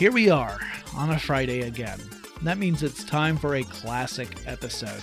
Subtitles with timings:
[0.00, 0.58] Here we are
[0.96, 2.00] on a Friday again.
[2.40, 5.02] That means it's time for a classic episode.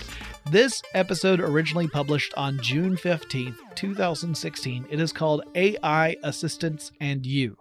[0.49, 4.87] This episode originally published on June 15th, 2016.
[4.89, 7.57] It is called AI Assistants and You.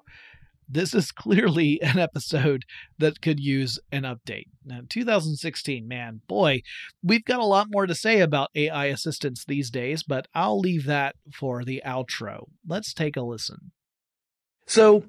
[0.66, 2.64] This is clearly an episode
[2.96, 4.46] that could use an update.
[4.64, 6.62] Now, 2016, man, boy,
[7.02, 10.86] we've got a lot more to say about AI assistants these days, but I'll leave
[10.86, 12.46] that for the outro.
[12.66, 13.72] Let's take a listen.
[14.66, 15.04] So,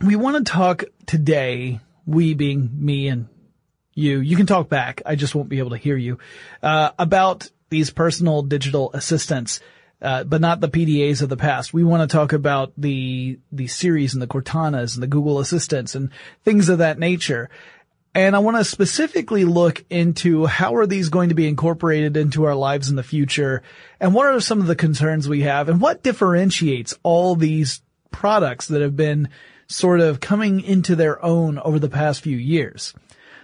[0.00, 3.28] we want to talk today we being me and
[3.94, 5.02] you, you can talk back.
[5.04, 6.18] I just won't be able to hear you,
[6.62, 9.60] uh, about these personal digital assistants.
[10.00, 11.74] Uh, but not the PDAs of the past.
[11.74, 15.96] We want to talk about the, the Siris and the Cortanas and the Google Assistants
[15.96, 16.10] and
[16.44, 17.50] things of that nature.
[18.14, 22.44] And I want to specifically look into how are these going to be incorporated into
[22.44, 23.62] our lives in the future?
[23.98, 25.68] And what are some of the concerns we have?
[25.68, 27.82] And what differentiates all these
[28.12, 29.28] products that have been
[29.68, 32.94] sort of coming into their own over the past few years.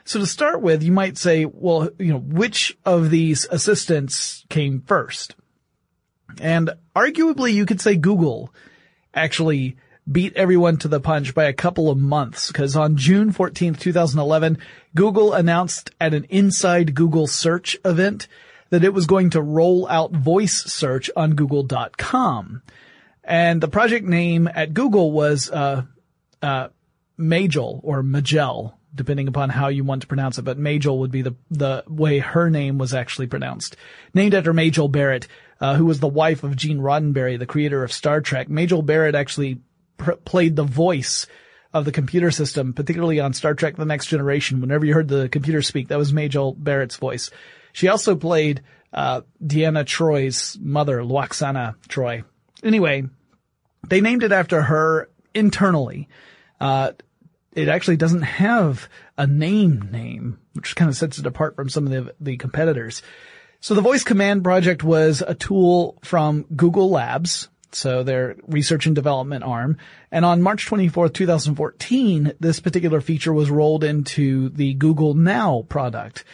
[0.05, 4.83] So to start with, you might say, well, you know, which of these assistants came
[4.83, 5.35] first?
[6.41, 8.53] And arguably you could say Google
[9.15, 9.77] actually
[10.11, 14.59] beat everyone to the punch by a couple of months because on June 14th, 2011,
[14.95, 18.29] Google announced at an Inside Google search event
[18.69, 22.63] that it was going to roll out voice search on google.com.
[23.23, 25.85] And the project name at Google was, uh,
[26.45, 26.69] uh,
[27.17, 31.23] Majel or Majel, depending upon how you want to pronounce it, but Majel would be
[31.23, 33.77] the, the way her name was actually pronounced.
[34.13, 35.27] Named after Majel Barrett,
[35.61, 38.49] uh, who was the wife of Gene Roddenberry, the creator of Star Trek.
[38.49, 39.61] Majel Barrett actually
[39.97, 41.27] pr- played the voice
[41.73, 44.61] of the computer system, particularly on Star Trek The Next Generation.
[44.61, 47.31] Whenever you heard the computer speak, that was Majel Barrett's voice.
[47.73, 52.23] She also played, uh, Deanna Troi's mother, Lwaxana Troi.
[52.63, 53.05] Anyway,
[53.89, 56.09] they named it after her internally.
[56.61, 56.93] Uh,
[57.53, 61.87] it actually doesn't have a name name, which kind of sets it apart from some
[61.87, 63.03] of the, the competitors.
[63.61, 68.95] So the voice command project was a tool from Google Labs, so their research and
[68.95, 69.79] development arm.
[70.11, 76.25] And on March 24th, 2014, this particular feature was rolled into the Google Now product.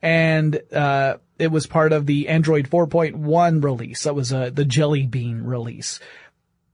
[0.00, 4.04] and uh, it was part of the Android 4.1 release.
[4.04, 6.00] That was uh, the Jelly Bean release.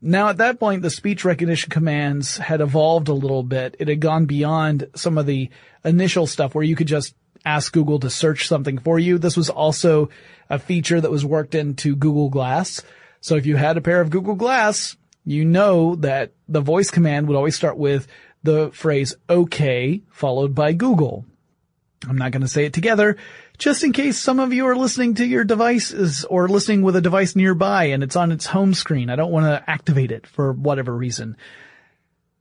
[0.01, 3.77] Now at that point, the speech recognition commands had evolved a little bit.
[3.79, 5.51] It had gone beyond some of the
[5.85, 7.15] initial stuff where you could just
[7.45, 9.19] ask Google to search something for you.
[9.19, 10.09] This was also
[10.49, 12.83] a feature that was worked into Google Glass.
[13.21, 17.27] So if you had a pair of Google Glass, you know that the voice command
[17.27, 18.07] would always start with
[18.43, 21.25] the phrase OK followed by Google.
[22.09, 23.17] I'm not going to say it together
[23.59, 27.01] just in case some of you are listening to your devices or listening with a
[27.01, 29.11] device nearby and it's on its home screen.
[29.11, 31.37] I don't want to activate it for whatever reason.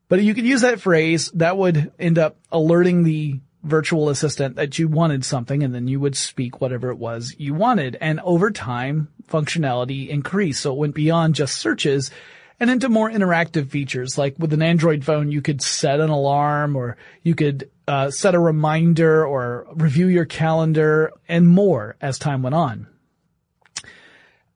[0.09, 4.77] But you could use that phrase that would end up alerting the virtual assistant that
[4.79, 7.97] you wanted something and then you would speak whatever it was you wanted.
[7.99, 10.61] And over time, functionality increased.
[10.61, 12.11] So it went beyond just searches
[12.59, 14.17] and into more interactive features.
[14.17, 18.35] Like with an Android phone, you could set an alarm or you could uh, set
[18.35, 22.87] a reminder or review your calendar and more as time went on.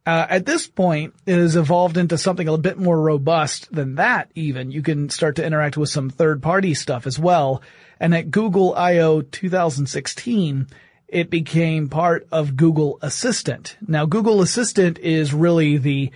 [0.06, 4.32] Uh, at this point, it has evolved into something a bit more robust than that
[4.34, 4.72] even.
[4.72, 7.62] You can start to interact with some third party stuff as well.
[8.00, 10.68] And at Google I/O 2016,
[11.08, 13.78] it became part of Google Assistant.
[13.88, 16.12] Now, Google Assistant is really the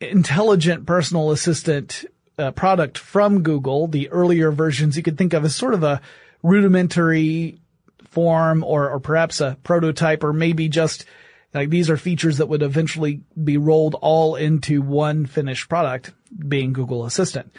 [0.00, 2.04] intelligent personal assistant
[2.38, 3.86] uh, product from Google.
[3.86, 6.00] The earlier versions you could think of as sort of a
[6.42, 7.60] rudimentary
[8.10, 11.04] form or, or perhaps a prototype or maybe just
[11.54, 16.12] like these are features that would eventually be rolled all into one finished product
[16.46, 17.52] being Google Assistant.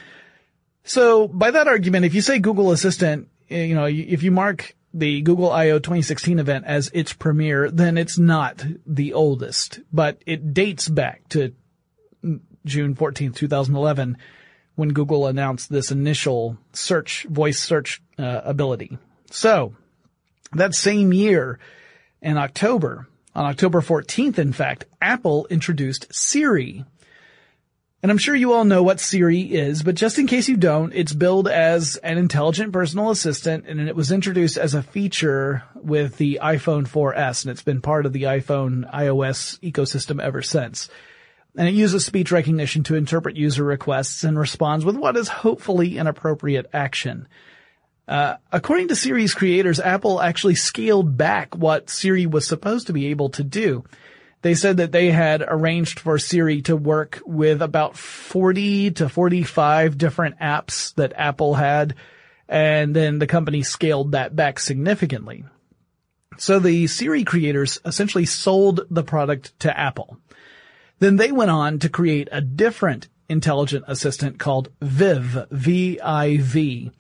[0.84, 4.76] So by that argument, if you say Google Assistant, eh, you know, if you mark
[4.94, 10.54] the Google I/O 2016 event as its premiere, then it's not the oldest, but it
[10.54, 11.54] dates back to
[12.66, 14.18] June 14th, 2011,
[14.80, 18.98] when Google announced this initial search, voice search uh, ability.
[19.30, 19.76] So,
[20.54, 21.60] that same year,
[22.22, 23.06] in October,
[23.36, 26.86] on October 14th, in fact, Apple introduced Siri.
[28.02, 30.94] And I'm sure you all know what Siri is, but just in case you don't,
[30.94, 36.16] it's billed as an intelligent personal assistant and it was introduced as a feature with
[36.16, 40.88] the iPhone 4S and it's been part of the iPhone iOS ecosystem ever since
[41.60, 45.98] and it uses speech recognition to interpret user requests and responds with what is hopefully
[45.98, 47.28] an appropriate action.
[48.08, 53.08] Uh, according to Siri's creators, Apple actually scaled back what Siri was supposed to be
[53.08, 53.84] able to do.
[54.42, 59.98] They said that they had arranged for Siri to work with about 40 to 45
[59.98, 61.96] different apps that Apple had,
[62.48, 65.44] and then the company scaled that back significantly.
[66.38, 70.20] So the Siri creators essentially sold the product to Apple.
[71.00, 76.92] Then they went on to create a different intelligent assistant called Viv, V-I-V.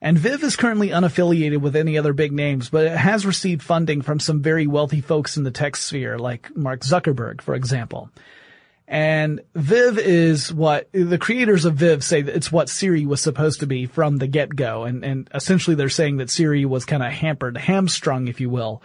[0.00, 4.02] And Viv is currently unaffiliated with any other big names, but it has received funding
[4.02, 8.10] from some very wealthy folks in the tech sphere, like Mark Zuckerberg, for example.
[8.86, 13.60] And Viv is what the creators of Viv say that it's what Siri was supposed
[13.60, 14.84] to be from the get-go.
[14.84, 18.82] And, and essentially they're saying that Siri was kind of hampered, hamstrung, if you will,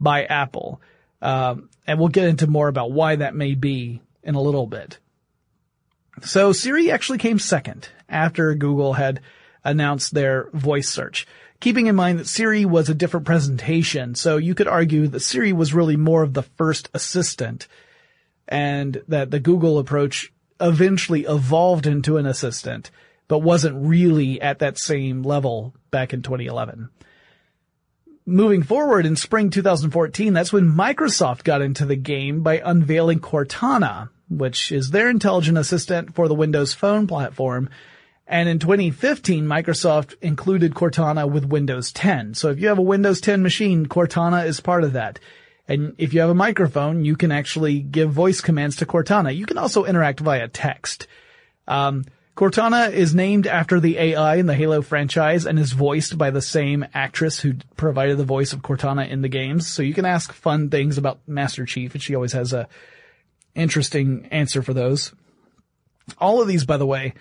[0.00, 0.82] by Apple.
[1.22, 4.98] Um, and we'll get into more about why that may be in a little bit.
[6.22, 9.22] So Siri actually came second after Google had
[9.64, 11.26] announced their voice search.
[11.60, 15.52] Keeping in mind that Siri was a different presentation, so you could argue that Siri
[15.52, 17.66] was really more of the first assistant
[18.46, 20.30] and that the Google approach
[20.60, 22.90] eventually evolved into an assistant,
[23.28, 26.90] but wasn't really at that same level back in 2011
[28.28, 34.10] moving forward in spring 2014, that's when Microsoft got into the game by unveiling Cortana,
[34.28, 37.70] which is their intelligent assistant for the Windows Phone platform.
[38.26, 42.34] And in 2015, Microsoft included Cortana with Windows 10.
[42.34, 45.18] So if you have a Windows 10 machine, Cortana is part of that.
[45.66, 49.34] And if you have a microphone, you can actually give voice commands to Cortana.
[49.34, 51.06] You can also interact via text.
[51.66, 52.04] Um,
[52.38, 56.40] Cortana is named after the AI in the Halo franchise and is voiced by the
[56.40, 59.66] same actress who provided the voice of Cortana in the games.
[59.66, 62.68] So you can ask fun things about Master Chief and she always has a
[63.56, 65.12] interesting answer for those.
[66.18, 67.14] All of these, by the way,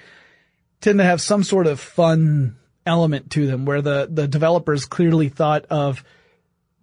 [0.81, 2.55] tend to have some sort of fun
[2.85, 6.03] element to them where the, the developers clearly thought of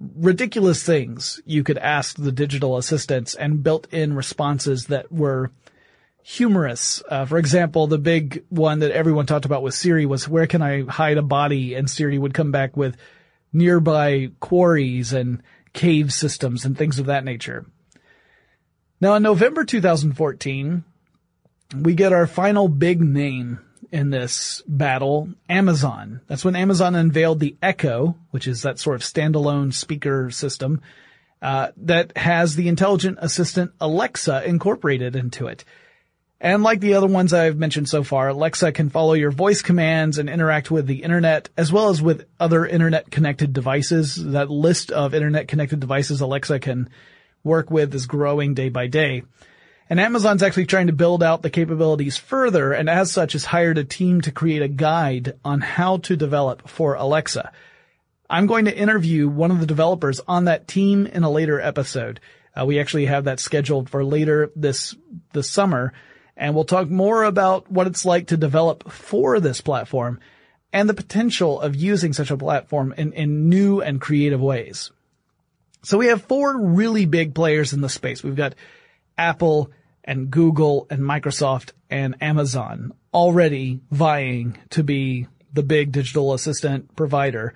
[0.00, 5.52] ridiculous things you could ask the digital assistants and built in responses that were
[6.26, 7.02] humorous.
[7.06, 10.62] Uh, for example, the big one that everyone talked about with Siri was where can
[10.62, 11.74] I hide a body?
[11.74, 12.96] And Siri would come back with
[13.52, 15.42] nearby quarries and
[15.74, 17.66] cave systems and things of that nature.
[19.02, 20.82] Now in November 2014,
[21.76, 23.60] we get our final big name
[23.92, 26.22] in this battle Amazon.
[26.26, 30.80] That's when Amazon unveiled the Echo, which is that sort of standalone speaker system
[31.42, 35.66] uh, that has the intelligent assistant Alexa incorporated into it.
[36.44, 40.18] And like the other ones I've mentioned so far, Alexa can follow your voice commands
[40.18, 44.14] and interact with the internet as well as with other internet connected devices.
[44.16, 46.90] That list of internet connected devices Alexa can
[47.42, 49.22] work with is growing day by day.
[49.88, 53.78] And Amazon's actually trying to build out the capabilities further and as such has hired
[53.78, 57.52] a team to create a guide on how to develop for Alexa.
[58.28, 62.20] I'm going to interview one of the developers on that team in a later episode.
[62.54, 64.94] Uh, we actually have that scheduled for later this,
[65.32, 65.94] this summer
[66.36, 70.20] and we'll talk more about what it's like to develop for this platform
[70.72, 74.90] and the potential of using such a platform in, in new and creative ways.
[75.82, 78.24] So we have four really big players in the space.
[78.24, 78.54] We've got
[79.16, 79.70] Apple
[80.02, 87.54] and Google and Microsoft and Amazon already vying to be the big digital assistant provider.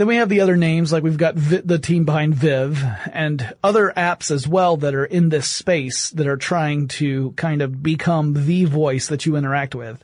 [0.00, 3.92] Then we have the other names, like we've got the team behind Viv and other
[3.94, 8.32] apps as well that are in this space that are trying to kind of become
[8.32, 10.02] the voice that you interact with,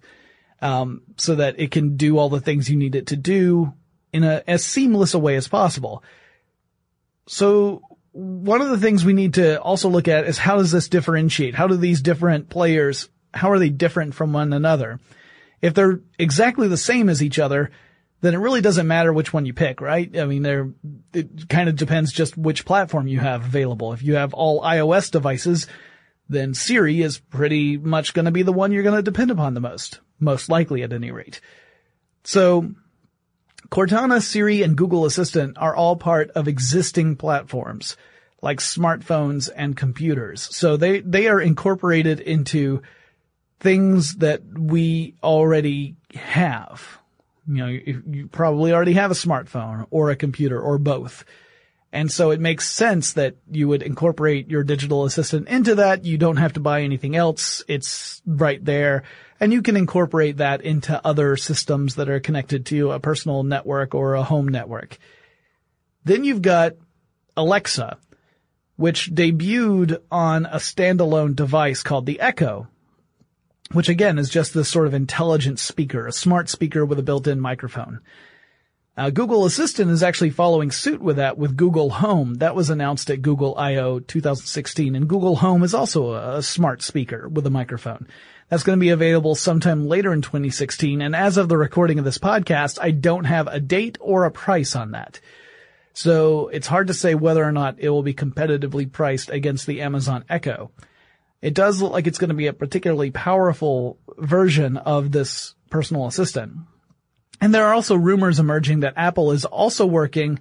[0.61, 3.73] um, so that it can do all the things you need it to do
[4.13, 6.05] in a as seamless a way as possible.
[7.27, 7.81] So
[8.13, 11.55] one of the things we need to also look at is how does this differentiate?
[11.55, 15.01] How do these different players, how are they different from one another?
[15.63, 17.71] If they're exactly the same as each other,
[18.27, 20.19] then it really doesn't matter which one you pick, right?
[20.19, 20.71] I mean, there,
[21.13, 23.93] it kind of depends just which platform you have available.
[23.93, 25.67] If you have all iOS devices,
[26.29, 29.55] then Siri is pretty much going to be the one you're going to depend upon
[29.55, 31.41] the most, most likely at any rate.
[32.25, 32.73] So
[33.71, 37.97] Cortana, Siri, and Google Assistant are all part of existing platforms
[38.43, 40.43] like smartphones and computers.
[40.55, 42.83] So they, they are incorporated into
[43.61, 46.99] things that we already have
[47.49, 51.25] you know, you, you probably already have a smartphone or a computer or both.
[51.93, 56.05] And so it makes sense that you would incorporate your digital assistant into that.
[56.05, 57.63] You don't have to buy anything else.
[57.69, 59.05] It's right there.
[59.41, 63.95] And you can incorporate that into other systems that are connected to a personal network
[63.95, 64.99] or a home network.
[66.05, 66.75] Then you've got
[67.37, 67.99] Alexa,
[68.77, 72.69] which debuted on a standalone device called the Echo
[73.73, 77.41] which again is just this sort of intelligent speaker, a smart speaker with a built-in
[77.41, 78.01] microphone.
[78.99, 82.37] Uh, Google Assistant is actually following suit with that with Google Home.
[82.37, 86.81] That was announced at Google I/O 2016 and Google Home is also a, a smart
[86.81, 88.09] speaker with a microphone.
[88.49, 92.07] That's going to be available sometime later in 2016 and as of the recording of
[92.07, 95.21] this podcast, I don't have a date or a price on that.
[95.93, 99.83] So it's hard to say whether or not it will be competitively priced against the
[99.83, 100.71] Amazon Echo.
[101.47, 106.09] It does look like it's going to be a particularly powerful version of this personal
[106.09, 106.55] assistant.
[107.41, 110.41] And there are also rumors emerging that Apple is also working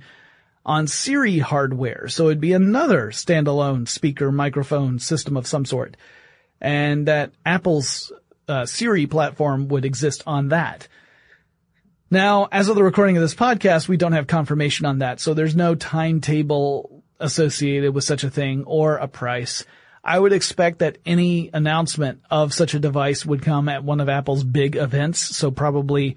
[0.65, 2.07] on Siri hardware.
[2.07, 5.95] So it'd be another standalone speaker microphone system of some sort.
[6.59, 8.11] And that Apple's
[8.47, 10.87] uh, Siri platform would exist on that.
[12.09, 15.19] Now, as of the recording of this podcast, we don't have confirmation on that.
[15.19, 19.65] So there's no timetable associated with such a thing or a price.
[20.05, 24.07] I would expect that any announcement of such a device would come at one of
[24.07, 25.19] Apple's big events.
[25.19, 26.15] So probably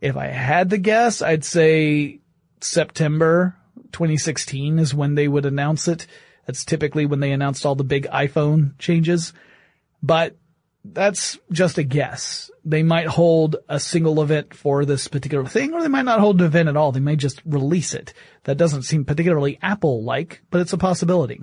[0.00, 2.20] if I had to guess, I'd say
[2.60, 3.56] September
[3.90, 6.06] 2016 is when they would announce it.
[6.46, 9.32] That's typically when they announced all the big iPhone changes.
[10.02, 10.36] But
[10.84, 12.48] that's just a guess.
[12.64, 16.40] They might hold a single event for this particular thing, or they might not hold
[16.40, 16.92] an event at all.
[16.92, 18.14] They may just release it.
[18.44, 21.40] That doesn't seem particularly Apple-like, but it's a possibility.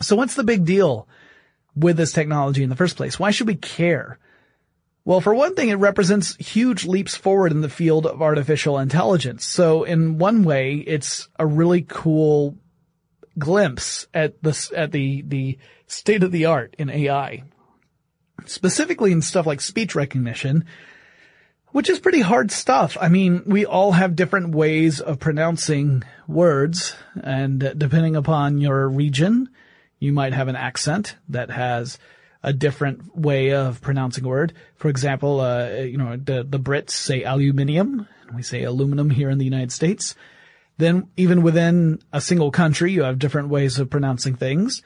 [0.00, 1.08] So what's the big deal
[1.74, 3.18] with this technology in the first place?
[3.18, 4.18] Why should we care?
[5.04, 9.46] Well, for one thing, it represents huge leaps forward in the field of artificial intelligence.
[9.46, 12.56] So in one way, it's a really cool
[13.38, 17.44] glimpse at the, at the, the state of the art in AI.
[18.46, 20.64] Specifically in stuff like speech recognition,
[21.68, 22.96] which is pretty hard stuff.
[23.00, 29.48] I mean, we all have different ways of pronouncing words and depending upon your region,
[30.00, 31.98] you might have an accent that has
[32.42, 34.54] a different way of pronouncing a word.
[34.76, 39.30] For example, uh, you know, the, the Brits say aluminium, and we say aluminum here
[39.30, 40.14] in the United States.
[40.78, 44.82] Then even within a single country, you have different ways of pronouncing things.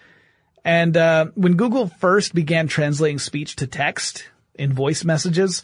[0.65, 5.63] And, uh, when Google first began translating speech to text in voice messages,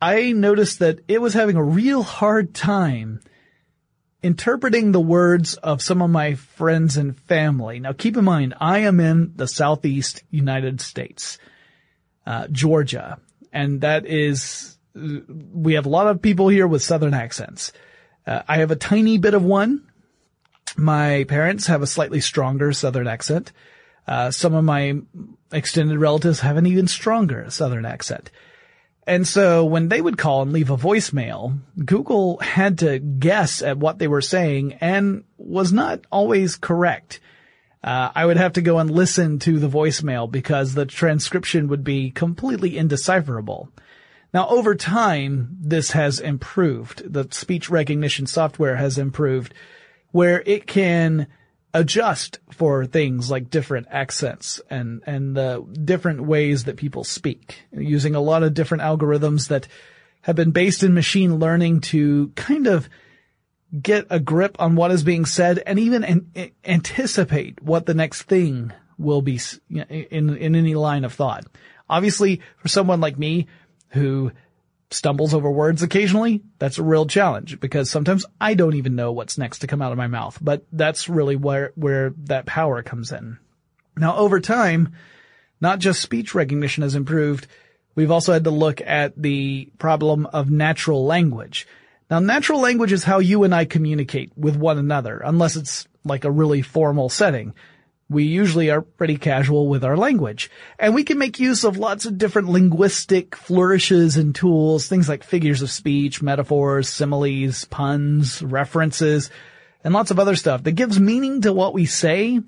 [0.00, 3.20] I noticed that it was having a real hard time
[4.22, 7.80] interpreting the words of some of my friends and family.
[7.80, 11.38] Now keep in mind, I am in the southeast United States,
[12.26, 13.18] uh, Georgia.
[13.52, 17.72] and that is we have a lot of people here with southern accents.
[18.26, 19.88] Uh, I have a tiny bit of one.
[20.76, 23.52] My parents have a slightly stronger southern accent.
[24.06, 25.00] Uh, some of my
[25.52, 28.30] extended relatives have an even stronger southern accent.
[29.06, 33.78] And so when they would call and leave a voicemail, Google had to guess at
[33.78, 37.20] what they were saying and was not always correct.
[37.82, 41.82] Uh, I would have to go and listen to the voicemail because the transcription would
[41.82, 43.70] be completely indecipherable.
[44.32, 47.12] Now, over time, this has improved.
[47.12, 49.52] The speech recognition software has improved
[50.12, 51.26] where it can
[51.74, 58.14] adjust for things like different accents and, and the different ways that people speak using
[58.14, 59.66] a lot of different algorithms that
[60.22, 62.88] have been based in machine learning to kind of
[63.80, 68.22] get a grip on what is being said and even an, anticipate what the next
[68.22, 71.44] thing will be in, in any line of thought.
[71.88, 73.46] Obviously, for someone like me
[73.88, 74.30] who
[74.92, 79.38] stumbles over words occasionally, that's a real challenge because sometimes I don't even know what's
[79.38, 83.12] next to come out of my mouth, but that's really where, where that power comes
[83.12, 83.38] in.
[83.96, 84.94] Now over time,
[85.60, 87.46] not just speech recognition has improved,
[87.94, 91.66] we've also had to look at the problem of natural language.
[92.10, 96.24] Now, natural language is how you and I communicate with one another, unless it's like
[96.24, 97.54] a really formal setting.
[98.12, 100.50] We usually are pretty casual with our language.
[100.78, 105.24] And we can make use of lots of different linguistic flourishes and tools, things like
[105.24, 109.30] figures of speech, metaphors, similes, puns, references,
[109.82, 112.40] and lots of other stuff that gives meaning to what we say,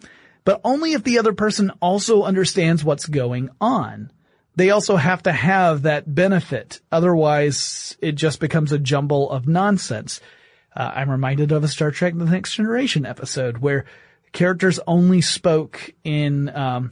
[0.45, 4.11] but only if the other person also understands what's going on
[4.57, 6.81] they also have to have that benefit.
[6.93, 10.21] Otherwise, it just becomes a jumble of nonsense.
[10.75, 13.85] Uh, I'm reminded of a Star Trek The Next Generation episode where
[14.35, 16.91] characters only spoke in um,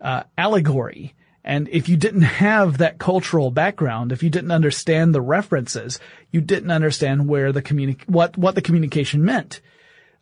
[0.00, 1.14] uh, allegory.
[1.42, 5.98] And if you didn't have that cultural background, if you didn't understand the references,
[6.30, 9.60] you didn't understand where the communi- what, what the communication meant.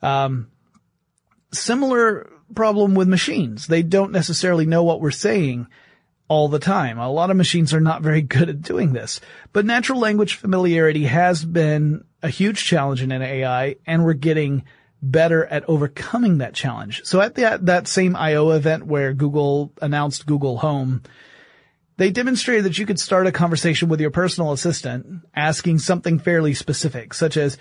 [0.00, 0.48] Um,
[1.52, 3.66] similar problem with machines.
[3.66, 5.66] They don't necessarily know what we're saying
[6.26, 6.98] all the time.
[6.98, 9.20] A lot of machines are not very good at doing this,
[9.52, 14.64] but natural language familiarity has been a huge challenge in AI and we're getting
[15.02, 17.02] better at overcoming that challenge.
[17.04, 21.02] So at that, that same I/O event where Google announced Google Home,
[21.96, 26.54] they demonstrated that you could start a conversation with your personal assistant asking something fairly
[26.54, 27.58] specific, such as,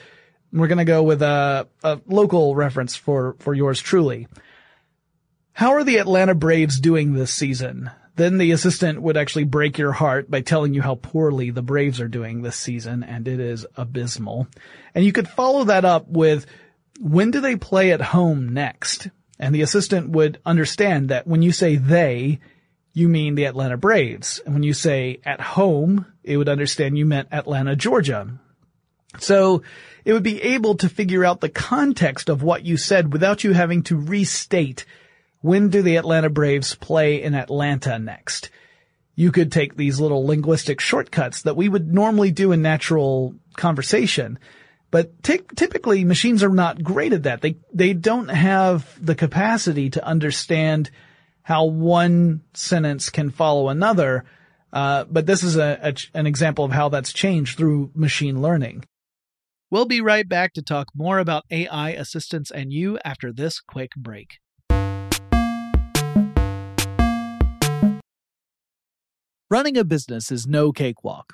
[0.52, 4.28] we're going to go with a, a local reference for, for yours truly.
[5.52, 7.92] How are the Atlanta Braves doing this season?
[8.16, 12.02] Then the assistant would actually break your heart by telling you how poorly the Braves
[12.02, 14.48] are doing this season, and it is abysmal.
[14.96, 16.48] And you could follow that up with,
[17.00, 19.10] when do they play at home next?
[19.40, 22.40] And the assistant would understand that when you say they,
[22.94, 24.42] you mean the Atlanta Braves.
[24.46, 28.40] And when you say at home, it would understand you meant Atlanta, Georgia.
[29.18, 29.64] So
[30.04, 33.54] it would be able to figure out the context of what you said without you
[33.54, 34.86] having to restate
[35.42, 38.50] when do the Atlanta Braves play in Atlanta next?
[39.16, 44.38] You could take these little linguistic shortcuts that we would normally do in natural conversation.
[44.92, 47.42] But t- typically machines are not great at that.
[47.42, 50.90] They, they don't have the capacity to understand
[51.44, 54.26] how one sentence can follow another.
[54.74, 58.84] Uh, but this is a, a, an example of how that's changed through machine learning.
[59.72, 63.92] We'll be right back to talk more about AI assistants and you after this quick
[63.96, 64.40] break.
[69.52, 71.34] Running a business is no cakewalk.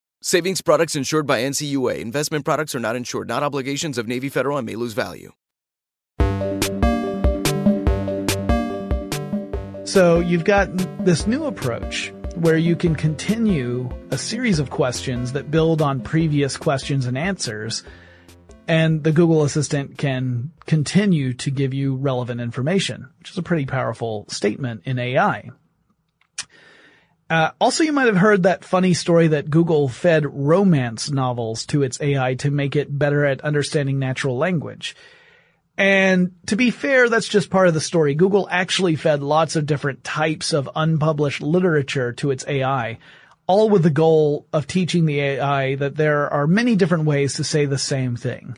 [0.23, 1.97] Savings products insured by NCUA.
[1.97, 5.31] Investment products are not insured, not obligations of Navy Federal and may lose value.
[9.83, 10.69] So you've got
[11.03, 16.55] this new approach where you can continue a series of questions that build on previous
[16.55, 17.81] questions and answers.
[18.67, 23.65] And the Google Assistant can continue to give you relevant information, which is a pretty
[23.65, 25.49] powerful statement in AI.
[27.31, 31.81] Uh, also, you might have heard that funny story that Google fed romance novels to
[31.81, 34.97] its AI to make it better at understanding natural language.
[35.77, 38.15] And to be fair, that's just part of the story.
[38.15, 42.97] Google actually fed lots of different types of unpublished literature to its AI,
[43.47, 47.45] all with the goal of teaching the AI that there are many different ways to
[47.45, 48.57] say the same thing.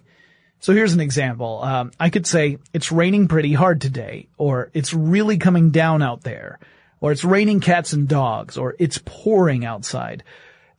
[0.62, 1.62] So here's an example.
[1.62, 6.24] Um, I could say, it's raining pretty hard today, or it's really coming down out
[6.24, 6.58] there
[7.04, 10.24] or it's raining cats and dogs, or it's pouring outside.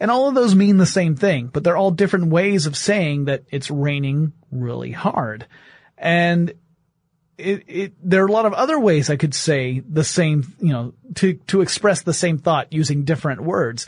[0.01, 3.27] And all of those mean the same thing, but they're all different ways of saying
[3.27, 5.47] that it's raining really hard.
[5.99, 6.55] And
[7.37, 10.73] it, it, there are a lot of other ways I could say the same, you
[10.73, 13.87] know, to, to express the same thought using different words.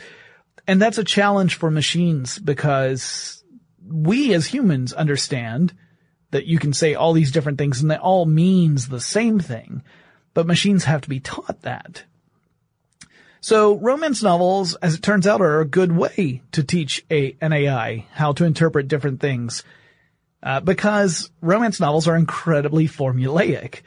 [0.67, 3.43] And that's a challenge for machines because
[3.83, 5.73] we as humans understand
[6.29, 9.81] that you can say all these different things and they all means the same thing,
[10.35, 12.03] but machines have to be taught that.
[13.47, 17.53] So romance novels, as it turns out, are a good way to teach a, an
[17.53, 19.63] AI how to interpret different things.
[20.43, 23.83] Uh, because romance novels are incredibly formulaic.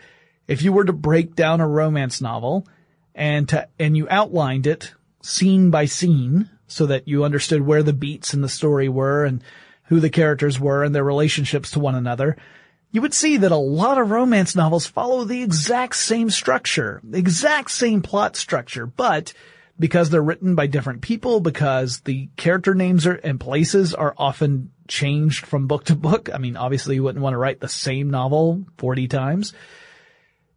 [0.48, 2.66] If you were to break down a romance novel
[3.14, 7.92] and to, and you outlined it scene by scene so that you understood where the
[7.92, 9.44] beats in the story were and
[9.88, 12.38] who the characters were and their relationships to one another,
[12.92, 17.18] you would see that a lot of romance novels follow the exact same structure, the
[17.18, 19.32] exact same plot structure, but
[19.78, 24.70] because they're written by different people, because the character names are, and places are often
[24.88, 26.28] changed from book to book.
[26.34, 29.54] I mean, obviously you wouldn't want to write the same novel 40 times.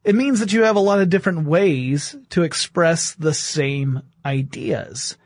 [0.04, 5.17] It means that you have a lot of different ways to express the same ideas.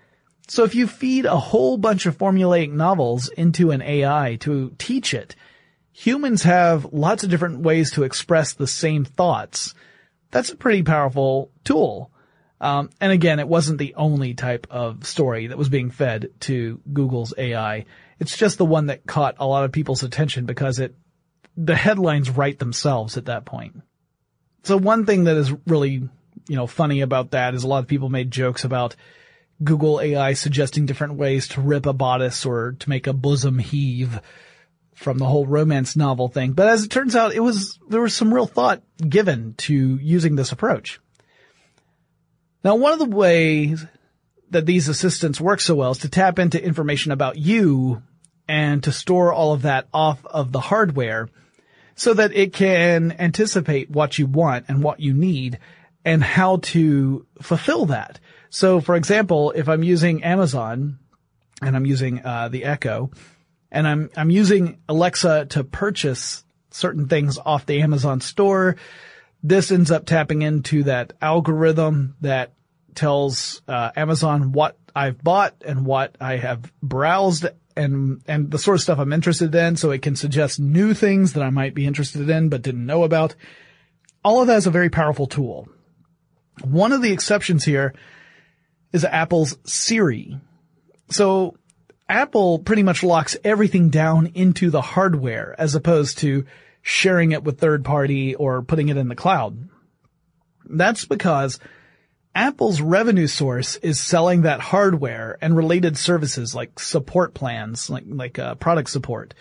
[0.48, 5.14] So if you feed a whole bunch of formulaic novels into an AI to teach
[5.14, 5.36] it,
[5.98, 9.74] humans have lots of different ways to express the same thoughts.
[10.30, 12.12] That's a pretty powerful tool.
[12.62, 16.80] Um, and again, it wasn't the only type of story that was being fed to
[16.94, 17.86] Google's AI.
[18.20, 20.94] It's just the one that caught a lot of people's attention because it,
[21.56, 23.82] the headlines write themselves at that point.
[24.64, 25.94] So one thing that is really,
[26.48, 28.96] you know, funny about that is a lot of people made jokes about
[29.64, 34.22] Google AI suggesting different ways to rip a bodice or to make a bosom heave
[34.98, 36.54] from the whole romance novel thing.
[36.54, 40.36] But as it turns out, it was, there was some real thought given to using
[40.36, 41.00] this approach.
[42.64, 43.86] Now, one of the ways
[44.50, 48.02] that these assistants work so well is to tap into information about you
[48.48, 51.30] and to store all of that off of the hardware
[51.94, 55.60] so that it can anticipate what you want and what you need
[56.04, 58.20] and how to fulfill that.
[58.50, 60.98] So for example, if I'm using Amazon
[61.62, 63.12] and I'm using uh, the Echo,
[63.72, 68.76] and I'm I'm using Alexa to purchase certain things off the Amazon store.
[69.44, 72.54] This ends up tapping into that algorithm that
[72.96, 78.76] tells uh, Amazon what I've bought and what I have browsed and and the sort
[78.76, 81.86] of stuff I'm interested in, so it can suggest new things that I might be
[81.86, 83.36] interested in but didn't know about.
[84.24, 85.70] All of that is a very powerful tool.
[86.64, 87.94] One of the exceptions here
[88.92, 90.40] is Apple's Siri.
[91.12, 91.56] So
[92.10, 96.46] Apple pretty much locks everything down into the hardware as opposed to
[96.82, 99.68] sharing it with third party or putting it in the cloud.
[100.66, 101.60] That's because
[102.34, 108.38] Apple's revenue source is selling that hardware and related services like support plans, like like
[108.40, 109.34] uh, product support,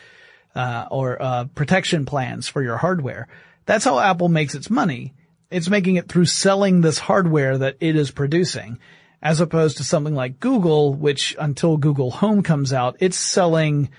[0.54, 3.28] uh, or uh, protection plans for your hardware.
[3.66, 5.14] That's how Apple makes its money.
[5.50, 8.78] It's making it through selling this hardware that it is producing,
[9.22, 13.90] as opposed to something like Google, which until Google Home comes out, it's selling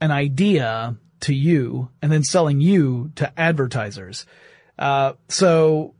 [0.00, 4.26] an idea to you and then selling you to advertisers.
[4.78, 5.94] Uh, so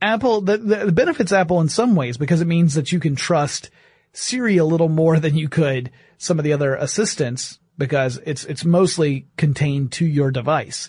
[0.00, 3.70] Apple, the, the benefits Apple in some ways because it means that you can trust
[4.12, 8.64] Siri a little more than you could some of the other assistants because it's, it's
[8.64, 10.88] mostly contained to your device.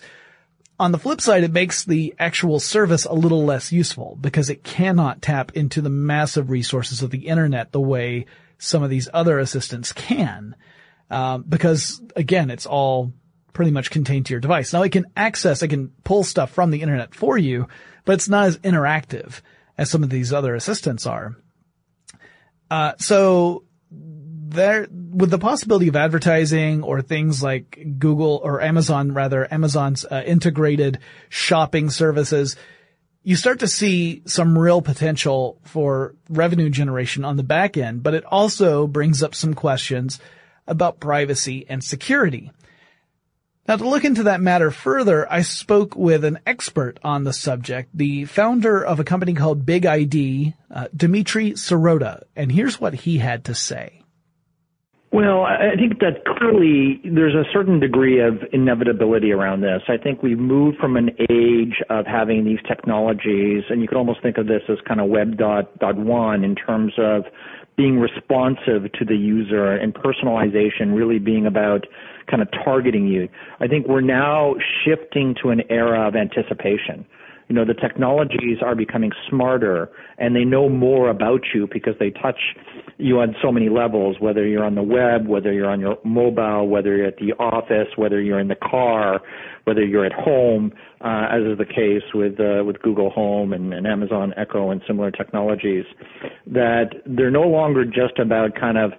[0.78, 4.64] On the flip side, it makes the actual service a little less useful because it
[4.64, 8.26] cannot tap into the massive resources of the internet the way
[8.58, 10.56] some of these other assistants can.
[11.10, 13.12] Um, because again, it's all
[13.52, 14.72] pretty much contained to your device.
[14.72, 17.68] Now it can access, it can pull stuff from the internet for you,
[18.04, 19.40] but it's not as interactive
[19.78, 21.36] as some of these other assistants are.
[22.68, 23.62] Uh, so
[24.54, 30.22] there, with the possibility of advertising or things like Google or Amazon, rather, Amazon's uh,
[30.24, 32.56] integrated shopping services,
[33.22, 38.14] you start to see some real potential for revenue generation on the back end, but
[38.14, 40.20] it also brings up some questions
[40.66, 42.50] about privacy and security.
[43.66, 47.88] Now to look into that matter further, I spoke with an expert on the subject,
[47.94, 53.44] the founder of a company called BigID, uh, Dimitri Sirota, and here's what he had
[53.44, 54.03] to say.
[55.14, 59.80] Well, I think that clearly there's a certain degree of inevitability around this.
[59.86, 64.22] I think we've moved from an age of having these technologies, and you could almost
[64.22, 67.26] think of this as kind of web dot, dot one in terms of
[67.76, 71.86] being responsive to the user and personalization really being about
[72.28, 73.28] kind of targeting you.
[73.60, 77.06] I think we're now shifting to an era of anticipation.
[77.48, 82.10] You know, the technologies are becoming smarter and they know more about you because they
[82.10, 82.56] touch
[82.98, 86.68] you on so many levels, whether you're on the web, whether you're on your mobile,
[86.68, 89.20] whether you're at the office, whether you're in the car,
[89.64, 93.74] whether you're at home, uh, as is the case with uh, with Google Home and,
[93.74, 95.84] and Amazon Echo and similar technologies,
[96.46, 98.92] that they're no longer just about kind of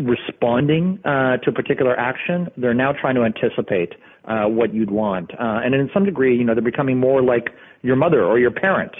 [0.00, 2.48] responding uh, to a particular action.
[2.56, 3.94] They're now trying to anticipate
[4.26, 7.50] uh, what you'd want, uh, and in some degree, you know, they're becoming more like
[7.82, 8.92] your mother or your parent,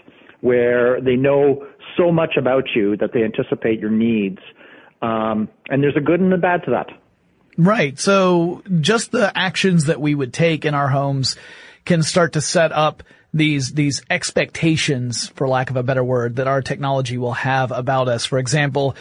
[0.45, 4.41] where they know so much about you that they anticipate your needs.
[5.01, 6.89] Um, and there's a good and a bad to that.
[7.57, 7.99] Right.
[7.99, 11.37] So just the actions that we would take in our homes
[11.87, 13.03] can start to set up
[13.33, 18.09] these these expectations, for lack of a better word, that our technology will have about
[18.09, 18.27] us.
[18.27, 18.97] For example,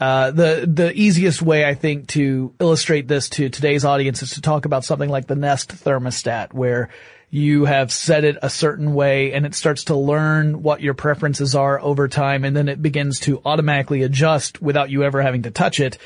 [0.00, 4.40] uh, the the easiest way I think to illustrate this to today's audience is to
[4.40, 6.90] talk about something like the Nest thermostat, where
[7.30, 11.54] you have set it a certain way and it starts to learn what your preferences
[11.54, 15.50] are over time and then it begins to automatically adjust without you ever having to
[15.50, 15.98] touch it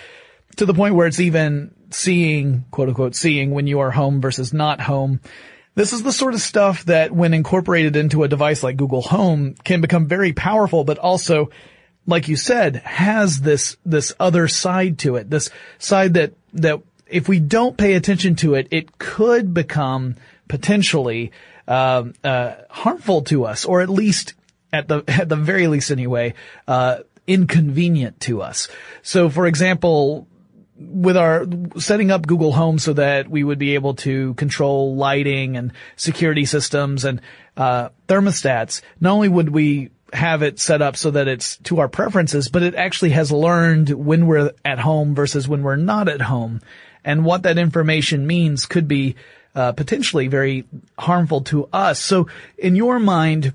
[0.56, 4.52] to the point where it's even seeing, quote unquote, seeing when you are home versus
[4.52, 5.20] not home.
[5.74, 9.54] This is the sort of stuff that when incorporated into a device like Google Home
[9.64, 11.50] can become very powerful, but also
[12.06, 17.28] like you said, has this, this other side to it, this side that, that if
[17.28, 20.16] we don't pay attention to it, it could become
[20.52, 21.32] potentially,
[21.66, 24.34] uh, uh, harmful to us, or at least
[24.70, 26.34] at the, at the very least anyway,
[26.68, 28.68] uh, inconvenient to us.
[29.00, 30.28] So for example,
[30.76, 31.46] with our
[31.78, 36.44] setting up Google Home so that we would be able to control lighting and security
[36.44, 37.22] systems and
[37.56, 41.88] uh, thermostats, not only would we have it set up so that it's to our
[41.88, 46.20] preferences, but it actually has learned when we're at home versus when we're not at
[46.20, 46.60] home.
[47.06, 49.16] And what that information means could be
[49.54, 50.64] uh, potentially very
[50.98, 52.00] harmful to us.
[52.00, 53.52] So in your mind,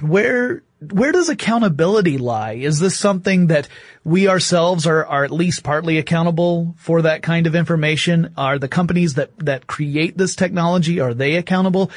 [0.00, 2.54] where where does accountability lie?
[2.54, 3.68] Is this something that
[4.04, 8.34] we ourselves are, are at least partly accountable for that kind of information?
[8.36, 11.90] Are the companies that, that create this technology, are they accountable?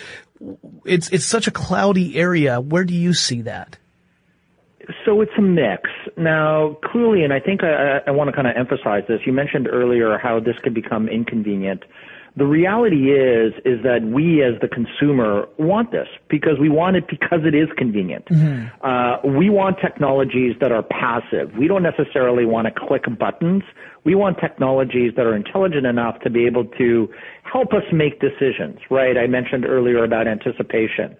[0.85, 2.59] it's it's such a cloudy area.
[2.61, 3.77] Where do you see that?
[5.05, 5.89] So it's a mix.
[6.15, 9.19] Now, clearly, and I think I, I want to kind of emphasize this.
[9.25, 11.83] You mentioned earlier how this could become inconvenient,
[12.37, 17.07] The reality is, is that we as the consumer want this because we want it
[17.07, 18.25] because it is convenient.
[18.25, 18.67] Mm-hmm.
[18.85, 21.51] Uh, we want technologies that are passive.
[21.57, 23.63] We don't necessarily want to click buttons.
[24.03, 27.09] We want technologies that are intelligent enough to be able to
[27.43, 29.17] help us make decisions, right?
[29.17, 31.17] I mentioned earlier about anticipation.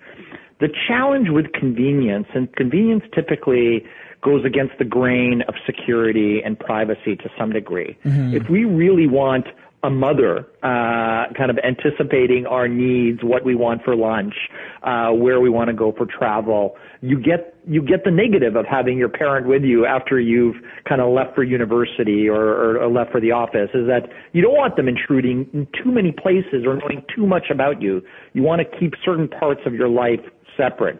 [0.59, 3.83] The challenge with convenience, and convenience typically
[4.21, 7.97] goes against the grain of security and privacy to some degree.
[8.05, 8.35] Mm-hmm.
[8.35, 9.47] If we really want
[9.83, 14.33] a mother uh, kind of anticipating our needs, what we want for lunch,
[14.81, 16.75] uh, where we want to go for travel.
[17.01, 20.55] You get you get the negative of having your parent with you after you've
[20.87, 23.69] kind of left for university or, or, or left for the office.
[23.75, 27.51] Is that you don't want them intruding in too many places or knowing too much
[27.51, 28.01] about you.
[28.33, 30.21] You want to keep certain parts of your life
[30.57, 30.99] separate.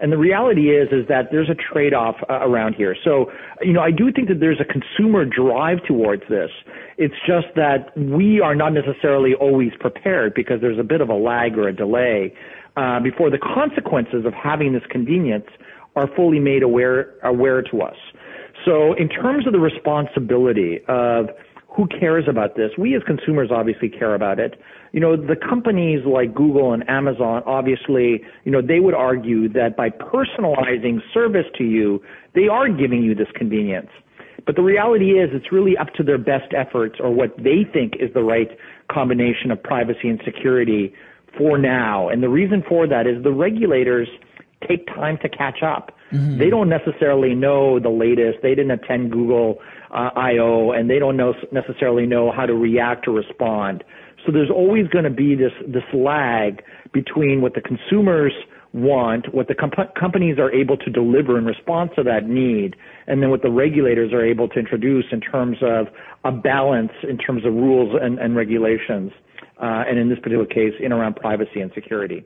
[0.00, 2.94] And the reality is, is that there's a trade-off uh, around here.
[3.02, 3.32] So,
[3.62, 6.50] you know, I do think that there's a consumer drive towards this.
[6.98, 11.14] It's just that we are not necessarily always prepared because there's a bit of a
[11.14, 12.34] lag or a delay
[12.76, 15.46] uh, before the consequences of having this convenience
[15.94, 17.96] are fully made aware aware to us.
[18.64, 21.28] So, in terms of the responsibility of
[21.68, 22.70] who cares about this?
[22.78, 24.58] We as consumers obviously care about it.
[24.92, 29.76] You know, the companies like Google and Amazon, obviously, you know, they would argue that
[29.76, 32.02] by personalizing service to you,
[32.34, 33.90] they are giving you this convenience.
[34.46, 37.94] But the reality is it's really up to their best efforts or what they think
[37.98, 38.48] is the right
[38.90, 40.94] combination of privacy and security
[41.36, 42.08] for now.
[42.08, 44.08] And the reason for that is the regulators
[44.66, 45.90] take time to catch up.
[46.12, 46.38] Mm-hmm.
[46.38, 48.38] They don't necessarily know the latest.
[48.42, 49.58] They didn't attend Google
[49.90, 53.82] uh, I/O, and they don't know necessarily know how to react or respond.
[54.24, 58.32] So there's always going to be this this lag between what the consumers
[58.72, 63.22] want, what the comp- companies are able to deliver in response to that need, and
[63.22, 65.86] then what the regulators are able to introduce in terms of
[66.24, 69.12] a balance in terms of rules and, and regulations,
[69.62, 72.24] uh, and in this particular case, in around privacy and security.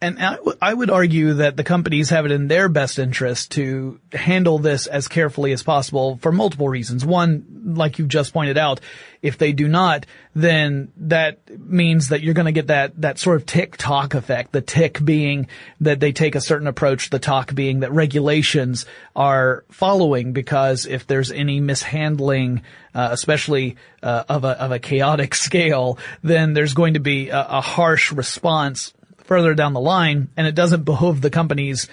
[0.00, 0.16] And
[0.62, 4.86] I would argue that the companies have it in their best interest to handle this
[4.86, 7.04] as carefully as possible for multiple reasons.
[7.04, 8.80] One, like you just pointed out,
[9.22, 10.06] if they do not,
[10.36, 14.52] then that means that you're going to get that, that sort of tick-tock effect.
[14.52, 15.48] The tick being
[15.80, 21.08] that they take a certain approach, the talk being that regulations are following because if
[21.08, 22.62] there's any mishandling,
[22.94, 27.40] uh, especially uh, of a of a chaotic scale, then there's going to be a,
[27.40, 28.92] a harsh response
[29.28, 31.86] further down the line, and it doesn't behoove the companies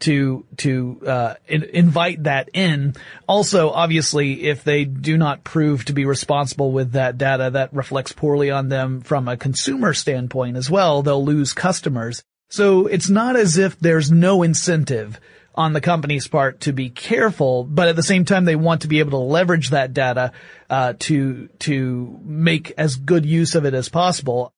[0.00, 2.94] to to uh, in, invite that in.
[3.26, 8.12] Also, obviously, if they do not prove to be responsible with that data, that reflects
[8.12, 11.02] poorly on them from a consumer standpoint as well.
[11.02, 12.22] They'll lose customers.
[12.50, 15.18] So it's not as if there's no incentive
[15.54, 18.88] on the company's part to be careful, but at the same time, they want to
[18.88, 20.32] be able to leverage that data
[20.68, 24.52] uh, to to make as good use of it as possible.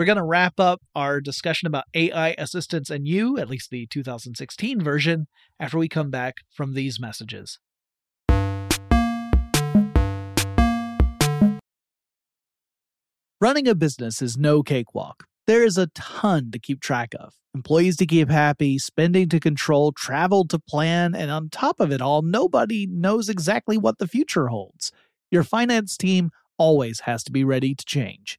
[0.00, 3.84] We're going to wrap up our discussion about AI assistants and you, at least the
[3.84, 5.26] 2016 version,
[5.60, 7.58] after we come back from these messages.
[13.42, 15.24] Running a business is no cakewalk.
[15.46, 19.92] There is a ton to keep track of employees to keep happy, spending to control,
[19.92, 24.46] travel to plan, and on top of it all, nobody knows exactly what the future
[24.46, 24.92] holds.
[25.30, 28.38] Your finance team always has to be ready to change.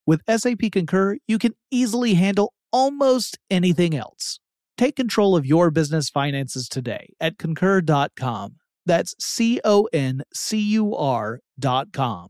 [0.05, 4.39] with SAP Concur, you can easily handle almost anything else.
[4.77, 8.55] Take control of your business finances today at concur.com.
[8.85, 12.29] That's C O N C U R.com.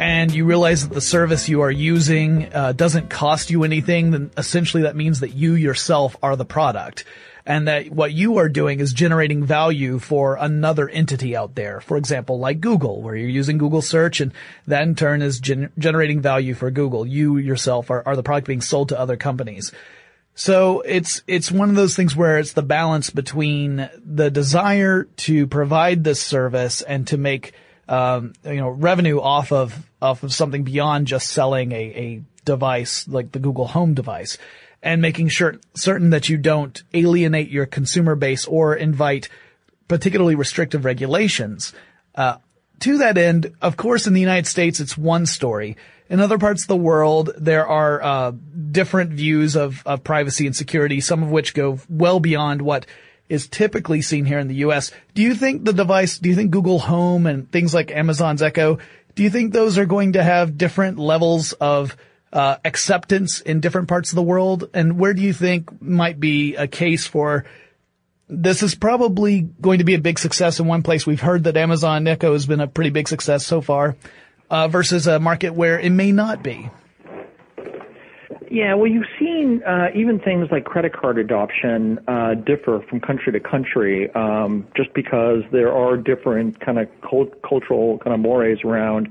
[0.00, 4.30] and you realize that the service you are using uh, doesn't cost you anything, then
[4.38, 7.04] essentially that means that you yourself are the product
[7.44, 11.82] and that what you are doing is generating value for another entity out there.
[11.82, 14.32] For example, like Google, where you're using Google search and
[14.66, 17.06] that in turn is gen- generating value for Google.
[17.06, 19.70] You yourself are, are the product being sold to other companies.
[20.34, 25.46] So it's, it's one of those things where it's the balance between the desire to
[25.46, 27.52] provide this service and to make,
[27.90, 33.06] um, you know, revenue off of, off of something beyond just selling a, a device
[33.08, 34.38] like the Google Home device
[34.82, 39.28] and making sure certain that you don't alienate your consumer base or invite
[39.88, 41.72] particularly restrictive regulations.
[42.14, 42.36] Uh,
[42.78, 45.76] to that end, of course, in the United States, it's one story.
[46.08, 48.32] In other parts of the world, there are uh,
[48.70, 52.86] different views of, of privacy and security, some of which go well beyond what
[53.30, 54.90] is typically seen here in the U.S.
[55.14, 58.78] Do you think the device, do you think Google Home and things like Amazon's Echo,
[59.14, 61.96] do you think those are going to have different levels of
[62.32, 64.68] uh, acceptance in different parts of the world?
[64.74, 67.44] And where do you think might be a case for
[68.28, 71.06] this is probably going to be a big success in one place.
[71.06, 73.96] We've heard that Amazon Echo has been a pretty big success so far,
[74.48, 76.70] uh, versus a market where it may not be.
[78.50, 83.32] Yeah, well, you've seen uh, even things like credit card adoption uh, differ from country
[83.32, 88.58] to country, um, just because there are different kind of cult- cultural kind of mores
[88.64, 89.08] around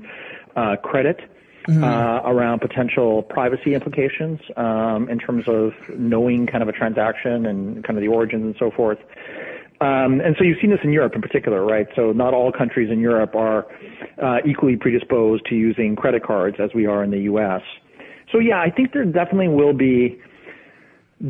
[0.56, 1.20] uh, credit
[1.66, 1.82] mm-hmm.
[1.82, 7.82] uh, around potential privacy implications um, in terms of knowing kind of a transaction and
[7.82, 8.98] kind of the origins and so forth.
[9.80, 11.86] Um, and so you've seen this in Europe in particular, right?
[11.96, 13.66] So not all countries in Europe are
[14.22, 17.62] uh, equally predisposed to using credit cards as we are in the U.S.
[18.32, 20.20] So yeah, I think there definitely will be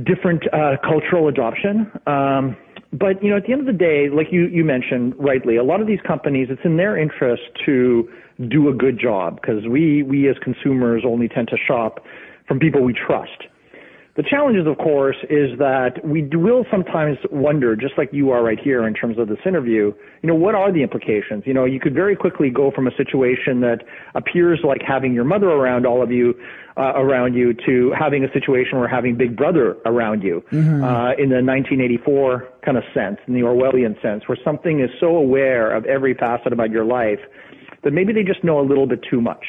[0.05, 1.91] different uh, cultural adoption.
[2.07, 2.57] Um,
[2.93, 5.65] but you know, at the end of the day, like you you mentioned rightly, a
[5.65, 8.09] lot of these companies, it's in their interest to
[8.49, 12.05] do a good job because we we as consumers only tend to shop
[12.49, 13.45] from people we trust.
[14.21, 18.61] The challenges, of course, is that we will sometimes wonder, just like you are right
[18.61, 21.45] here in terms of this interview, you know, what are the implications?
[21.47, 23.79] You know, you could very quickly go from a situation that
[24.15, 26.35] appears like having your mother around all of you,
[26.77, 30.85] uh, around you, to having a situation where having Big Brother around you, mm-hmm.
[30.85, 35.17] uh, in the 1984 kind of sense, in the Orwellian sense, where something is so
[35.17, 37.21] aware of every facet about your life
[37.85, 39.47] that maybe they just know a little bit too much.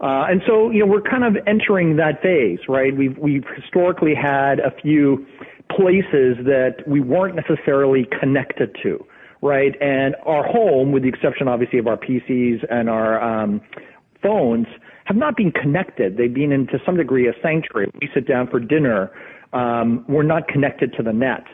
[0.00, 2.96] Uh, and so, you know, we're kind of entering that phase, right?
[2.96, 5.26] We've, we've historically had a few
[5.70, 9.04] places that we weren't necessarily connected to,
[9.42, 9.74] right?
[9.80, 13.60] And our home, with the exception obviously of our PCs and our um,
[14.22, 14.66] phones,
[15.04, 16.16] have not been connected.
[16.16, 17.90] They've been in to some degree a sanctuary.
[18.00, 19.10] We sit down for dinner.
[19.52, 21.44] Um, we're not connected to the net.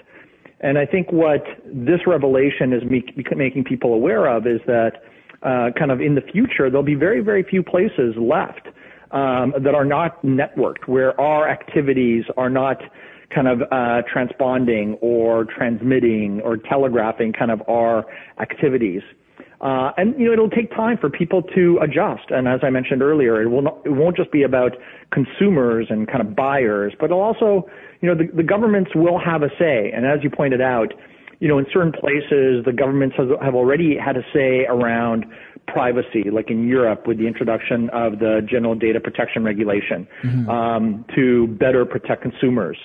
[0.60, 2.82] And I think what this revelation is
[3.34, 5.02] making people aware of is that
[5.46, 8.66] uh, kind of in the future, there'll be very, very few places left
[9.12, 12.78] um, that are not networked, where our activities are not
[13.34, 18.04] kind of uh, transponding or transmitting or telegraphing kind of our
[18.40, 19.02] activities.
[19.60, 22.30] Uh, and you know it'll take time for people to adjust.
[22.30, 24.72] And as I mentioned earlier, it will not, it won't just be about
[25.12, 27.68] consumers and kind of buyers, but it'll also
[28.02, 29.90] you know the, the governments will have a say.
[29.94, 30.92] And as you pointed out,
[31.38, 35.26] you know, in certain places, the governments has, have already had a say around
[35.66, 40.48] privacy, like in Europe with the introduction of the General Data Protection Regulation, mm-hmm.
[40.48, 42.78] um, to better protect consumers.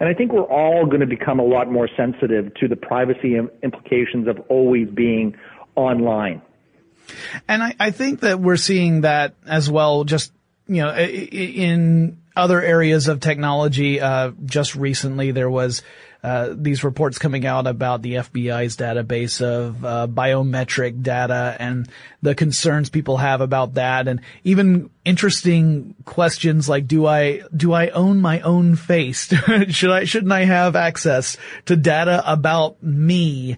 [0.00, 3.36] And I think we're all going to become a lot more sensitive to the privacy
[3.62, 5.36] implications of always being
[5.74, 6.40] online.
[7.48, 10.32] And I, I think that we're seeing that as well, just,
[10.66, 14.00] you know, in other areas of technology.
[14.00, 15.82] Uh, just recently there was
[16.22, 21.88] uh, these reports coming out about the FBI's database of uh, biometric data and
[22.22, 27.88] the concerns people have about that, and even interesting questions like, do I do I
[27.88, 29.32] own my own face?
[29.68, 33.56] Should I shouldn't I have access to data about me?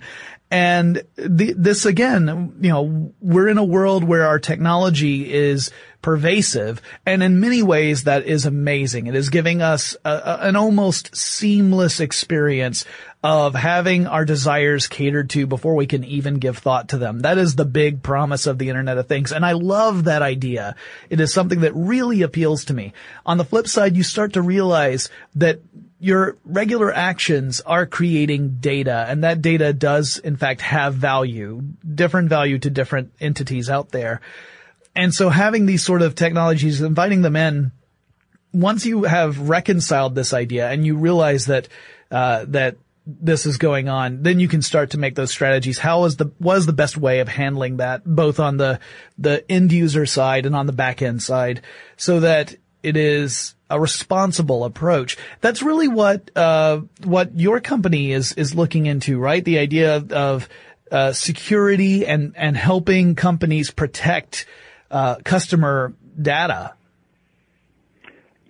[0.50, 5.70] And the, this again, you know, we're in a world where our technology is
[6.03, 9.07] pervasive, and in many ways that is amazing.
[9.07, 12.84] It is giving us a, a, an almost seamless experience
[13.22, 17.20] of having our desires catered to before we can even give thought to them.
[17.20, 20.74] That is the big promise of the Internet of Things, and I love that idea.
[21.11, 22.94] It is something that really appeals to me.
[23.26, 25.61] On the flip side, you start to realize that
[26.01, 31.61] your regular actions are creating data and that data does in fact have value,
[31.94, 34.22] different value to different entities out there.
[34.95, 37.72] And so having these sort of technologies, inviting them in,
[38.53, 41.68] once you have reconciled this idea and you realize that,
[42.11, 42.76] uh, that
[43.07, 45.78] this is going on, then you can start to make those strategies.
[45.78, 48.80] How is the, what is the best way of handling that, both on the,
[49.18, 51.62] the end user side and on the back end side,
[51.97, 55.16] so that it is a responsible approach.
[55.41, 59.45] That's really what, uh, what your company is, is looking into, right?
[59.45, 60.49] The idea of, of
[60.91, 64.47] uh, security and, and helping companies protect,
[64.91, 66.74] uh, customer data.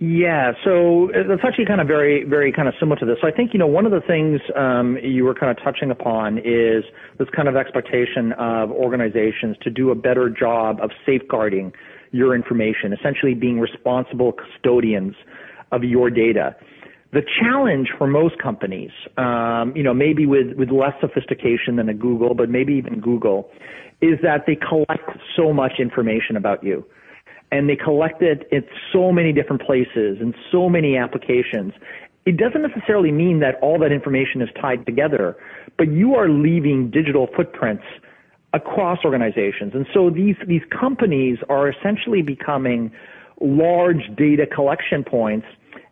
[0.03, 3.19] Yeah, so that's actually kind of very, very kind of similar to this.
[3.21, 5.91] So I think, you know, one of the things um, you were kind of touching
[5.91, 6.85] upon is
[7.19, 11.75] this kind of expectation of organizations to do a better job of safeguarding
[12.13, 15.15] your information, essentially being responsible custodians
[15.71, 16.57] of your data.
[17.13, 21.95] The challenge for most companies, um, you know, maybe with, with less sophistication than a
[21.95, 23.51] Google, but maybe even Google,
[24.01, 26.85] is that they collect so much information about you.
[27.51, 31.73] And they collect it in so many different places and so many applications.
[32.27, 35.37] It doesn't necessarily mean that all that information is tied together,
[35.77, 37.83] but you are leaving digital footprints
[38.53, 39.73] across organizations.
[39.75, 42.93] And so these, these companies are essentially becoming
[43.41, 45.47] large data collection points.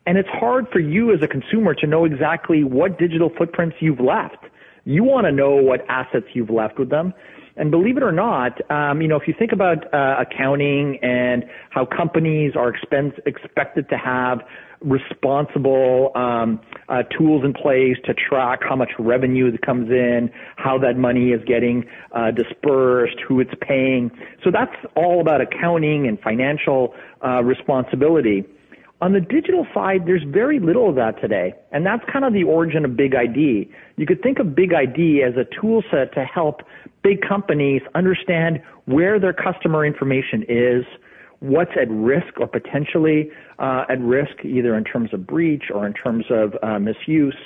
[0.07, 4.01] And it's hard for you as a consumer to know exactly what digital footprints you've
[4.01, 4.45] left.
[4.85, 7.13] You want to know what assets you've left with them.
[7.57, 11.45] And believe it or not, um, you know, if you think about uh, accounting and
[11.71, 14.41] how companies are expense, expected to have
[14.81, 20.79] responsible um, uh, tools in place to track how much revenue that comes in, how
[20.79, 24.11] that money is getting uh, dispersed, who it's paying.
[24.45, 28.45] So that's all about accounting and financial uh, responsibility.
[29.01, 31.55] On the digital side, there's very little of that today.
[31.71, 33.71] And that's kind of the origin of BigID.
[33.97, 36.63] You could think of BigID as a tool set to help
[37.05, 40.85] big companies understand where their customer information is,
[41.39, 43.31] what's at risk or potentially
[43.61, 47.37] uh, at risk, either in terms of breach or in terms of uh, misuse.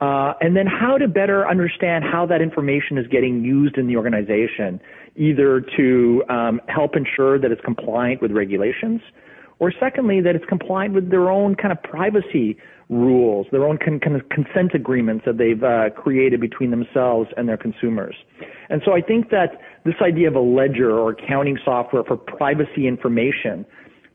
[0.00, 3.96] Uh, and then how to better understand how that information is getting used in the
[3.96, 4.78] organization,
[5.16, 9.00] either to um, help ensure that it's compliant with regulations,
[9.58, 12.56] or secondly, that it's compliant with their own kind of privacy
[12.88, 17.48] rules, their own con- kind of consent agreements that they've uh, created between themselves and
[17.48, 18.14] their consumers.
[18.68, 22.86] And so I think that this idea of a ledger or accounting software for privacy
[22.86, 23.64] information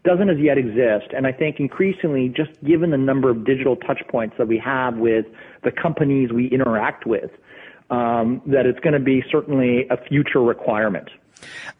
[0.03, 1.13] doesn't as yet exist.
[1.15, 4.97] And I think increasingly, just given the number of digital touch points that we have
[4.97, 5.25] with
[5.63, 7.29] the companies we interact with,
[7.89, 11.09] um, that it's going to be certainly a future requirement.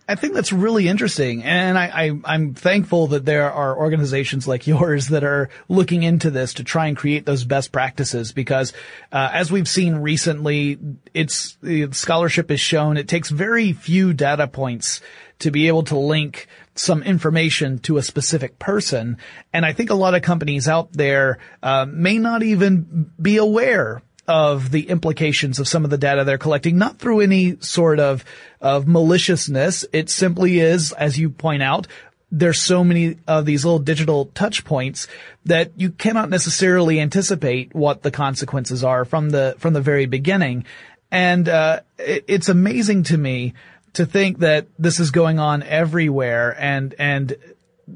[0.07, 1.43] I think that's really interesting.
[1.43, 6.29] And I, I, am thankful that there are organizations like yours that are looking into
[6.29, 8.73] this to try and create those best practices because,
[9.11, 10.79] uh, as we've seen recently,
[11.13, 11.57] it's,
[11.91, 15.01] scholarship has shown it takes very few data points
[15.39, 19.17] to be able to link some information to a specific person.
[19.53, 24.01] And I think a lot of companies out there, uh, may not even be aware
[24.31, 28.23] of the implications of some of the data they're collecting, not through any sort of,
[28.61, 29.85] of maliciousness.
[29.91, 31.87] It simply is, as you point out,
[32.31, 35.09] there's so many of these little digital touch points
[35.43, 40.63] that you cannot necessarily anticipate what the consequences are from the, from the very beginning.
[41.11, 43.53] And, uh, it, it's amazing to me
[43.93, 47.31] to think that this is going on everywhere and, and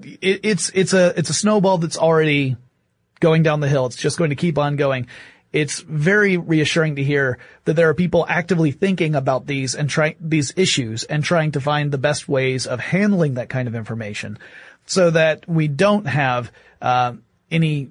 [0.04, 2.58] it, it's, it's a, it's a snowball that's already
[3.22, 3.86] going down the hill.
[3.86, 5.08] It's just going to keep on going
[5.54, 10.16] it's very reassuring to hear that there are people actively thinking about these and trying
[10.20, 14.38] these issues and trying to find the best ways of handling that kind of information
[14.86, 17.14] so that we don't have uh,
[17.50, 17.90] any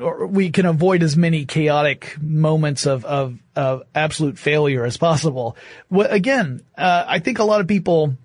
[0.00, 5.56] or we can avoid as many chaotic moments of, of, of absolute failure as possible.
[5.90, 8.16] Again, uh, I think a lot of people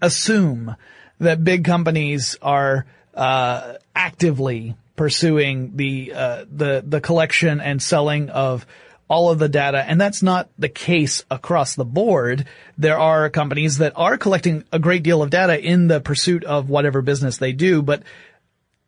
[0.00, 0.74] assume
[1.18, 8.66] that big companies are uh, actively pursuing the uh, the the collection and selling of
[9.08, 12.46] all of the data, and that's not the case across the board.
[12.76, 16.68] There are companies that are collecting a great deal of data in the pursuit of
[16.68, 18.02] whatever business they do, but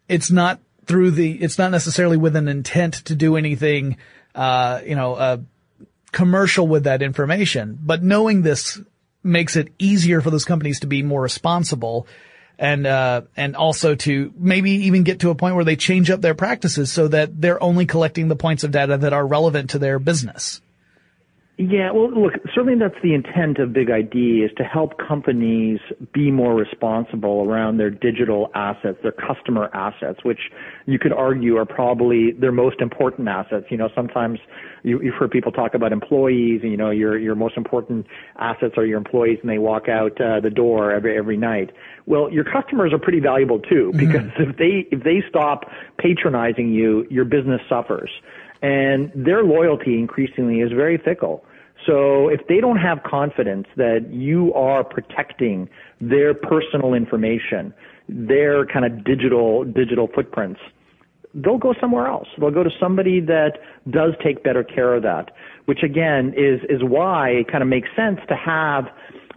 [0.09, 3.97] it's not through the, it's not necessarily with an intent to do anything,
[4.35, 5.37] uh, you know, uh,
[6.11, 7.79] commercial with that information.
[7.81, 8.81] But knowing this
[9.23, 12.07] makes it easier for those companies to be more responsible
[12.59, 16.21] and uh, and also to maybe even get to a point where they change up
[16.21, 19.79] their practices so that they're only collecting the points of data that are relevant to
[19.79, 20.61] their business.
[21.61, 25.81] Yeah, well, look, certainly that's the intent of BigID is to help companies
[26.15, 30.39] be more responsible around their digital assets, their customer assets, which
[30.87, 33.67] you could argue are probably their most important assets.
[33.71, 34.39] You know, sometimes
[34.85, 38.07] you, you've heard people talk about employees, and you know, your your most important
[38.39, 41.73] assets are your employees, and they walk out uh, the door every every night.
[42.07, 43.99] Well, your customers are pretty valuable too, mm-hmm.
[43.99, 44.51] because mm-hmm.
[44.51, 45.65] if they if they stop
[45.99, 48.11] patronizing you, your business suffers
[48.63, 51.45] and their loyalty increasingly is very fickle.
[51.87, 55.69] So if they don't have confidence that you are protecting
[56.01, 57.73] their personal information,
[58.09, 60.61] their kind of digital digital footprints,
[61.35, 62.29] they'll go somewhere else.
[62.39, 63.59] They'll go to somebody that
[63.91, 65.31] does take better care of that,
[65.67, 68.87] which again is is why it kind of makes sense to have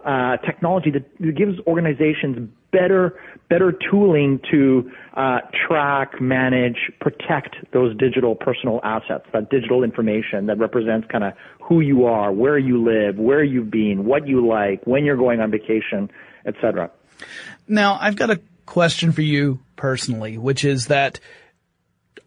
[0.04, 3.18] uh, technology that gives organizations better
[3.48, 10.58] better tooling to uh, track, manage, protect those digital personal assets, that digital information that
[10.58, 14.82] represents kind of who you are, where you live, where you've been, what you like,
[14.86, 16.10] when you're going on vacation,
[16.46, 16.90] etc.
[17.68, 21.20] Now, I've got a question for you personally, which is that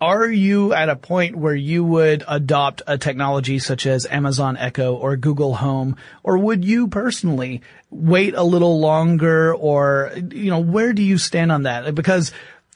[0.01, 4.93] are you at a point where you would adopt a technology such as Amazon Echo
[4.93, 10.93] or Google Home, or would you personally wait a little longer, or you know, where
[10.93, 11.95] do you stand on that?
[11.95, 12.31] Because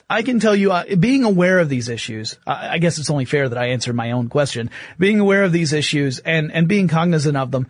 [0.10, 3.26] I can tell you, uh, being aware of these issues, I, I guess it's only
[3.26, 4.72] fair that I answer my own question.
[4.98, 7.68] Being aware of these issues and and being cognizant of them,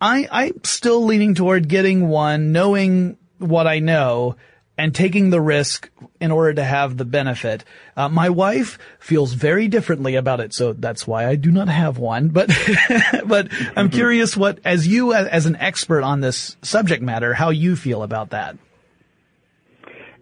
[0.00, 4.36] I I'm still leaning toward getting one, knowing what I know
[4.76, 5.88] and taking the risk
[6.20, 7.64] in order to have the benefit.
[7.96, 11.98] Uh, my wife feels very differently about it, so that's why I do not have
[11.98, 12.28] one.
[12.28, 12.48] But
[13.26, 13.88] but I'm mm-hmm.
[13.88, 18.30] curious what, as you as an expert on this subject matter, how you feel about
[18.30, 18.56] that.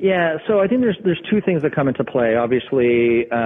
[0.02, 2.34] Yeah, so I think there's there's two things that come into play.
[2.34, 3.36] Obviously, uh,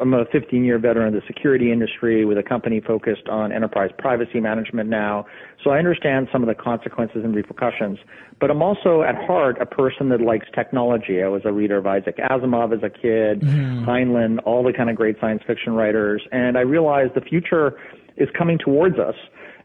[0.00, 3.90] I'm a 15 year veteran of the security industry with a company focused on enterprise
[3.98, 5.26] privacy management now.
[5.62, 7.98] So I understand some of the consequences and repercussions.
[8.40, 11.22] But I'm also at heart a person that likes technology.
[11.22, 13.84] I was a reader of Isaac Asimov as a kid, mm-hmm.
[13.84, 17.78] Heinlein, all the kind of great science fiction writers, and I realized the future
[18.16, 19.14] is coming towards us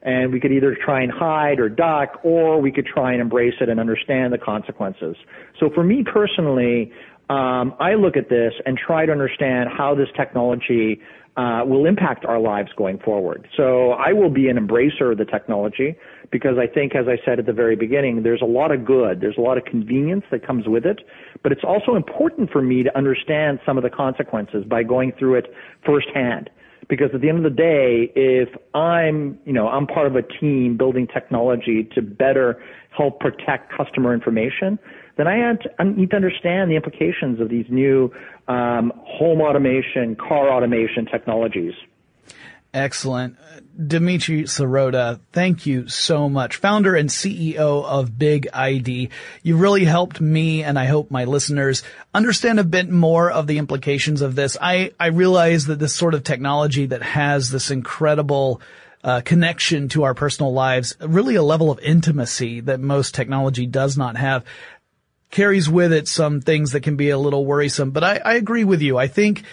[0.04, 3.56] and we could either try and hide or duck, or we could try and embrace
[3.62, 5.16] it and understand the consequences.
[5.60, 6.92] So for me personally,
[7.30, 11.00] um, I look at this and try to understand how this technology
[11.36, 13.48] uh, will impact our lives going forward.
[13.58, 15.96] So I will be an embracer of the technology
[16.32, 19.22] because I think, as I said at the very beginning, there's a lot of good,
[19.22, 21.02] there's a lot of convenience that comes with it,
[21.42, 25.36] but it's also important for me to understand some of the consequences by going through
[25.36, 25.46] it
[25.86, 26.50] firsthand
[26.90, 30.22] because at the end of the day, if I'm, you know, I'm part of a
[30.22, 32.62] team building technology to better
[32.96, 34.78] help protect customer information,
[35.18, 38.12] then I, to, need to understand the implications of these new
[38.48, 41.74] um, home automation, car automation technologies.
[42.74, 43.38] Excellent.
[43.88, 46.56] Dimitri Sirota, thank you so much.
[46.56, 49.10] Founder and CEO of BigID.
[49.44, 51.84] You really helped me and I hope my listeners
[52.16, 54.58] understand a bit more of the implications of this.
[54.60, 58.60] I, I realize that this sort of technology that has this incredible
[59.04, 63.98] uh, connection to our personal lives, really a level of intimacy that most technology does
[63.98, 64.46] not have,
[65.30, 67.92] carries with it some things that can be a little worrisome.
[67.92, 68.98] But I, I agree with you.
[68.98, 69.44] I think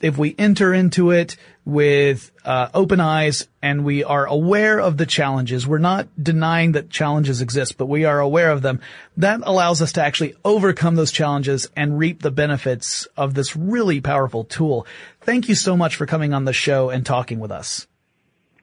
[0.00, 5.06] if we enter into it with uh, open eyes and we are aware of the
[5.06, 8.80] challenges, we're not denying that challenges exist, but we are aware of them.
[9.18, 14.00] That allows us to actually overcome those challenges and reap the benefits of this really
[14.00, 14.86] powerful tool.
[15.20, 17.86] Thank you so much for coming on the show and talking with us.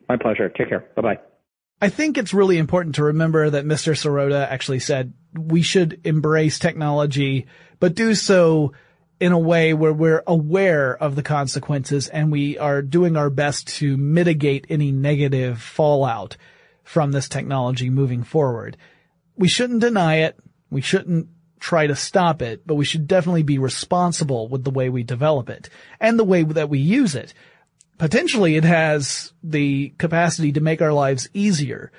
[0.10, 0.50] My pleasure.
[0.50, 0.86] Take care.
[0.96, 1.20] Bye bye.
[1.80, 3.94] I think it's really important to remember that Mr.
[3.94, 7.46] Sirota actually said we should embrace technology,
[7.80, 8.74] but do so
[9.20, 13.68] in a way where we're aware of the consequences and we are doing our best
[13.68, 16.38] to mitigate any negative fallout
[16.84, 18.78] from this technology moving forward.
[19.36, 20.38] We shouldn't deny it.
[20.70, 24.90] We shouldn't try to stop it, but we should definitely be responsible with the way
[24.90, 27.34] we develop it and the way that we use it.
[27.98, 31.92] Potentially it has the capacity to make our lives easier.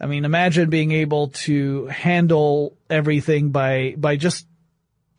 [0.00, 4.46] I mean, imagine being able to handle everything by, by just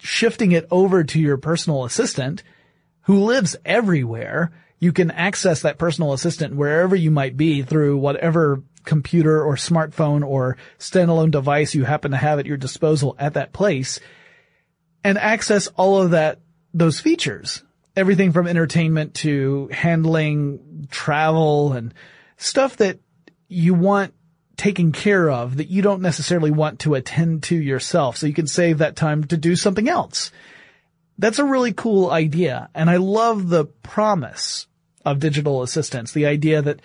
[0.02, 2.44] shifting it over to your personal assistant
[3.02, 4.52] who lives everywhere.
[4.80, 10.26] You can access that personal assistant wherever you might be through whatever computer or smartphone
[10.26, 14.00] or standalone device you happen to have at your disposal at that place
[15.04, 16.40] and access all of that,
[16.74, 17.64] those features.
[17.96, 21.94] Everything from entertainment to handling travel and
[22.38, 23.00] stuff that
[23.48, 24.14] you want
[24.62, 28.16] taken care of that you don't necessarily want to attend to yourself.
[28.16, 30.32] So you can save that time to do something else.
[31.18, 32.70] That's a really cool idea.
[32.76, 34.68] And I love the promise
[35.04, 36.12] of digital assistants.
[36.12, 36.80] The idea that